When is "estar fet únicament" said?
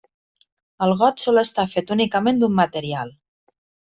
1.41-2.41